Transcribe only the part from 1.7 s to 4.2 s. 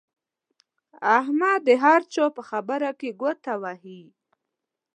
هر چا په خبره کې ګوته وهي.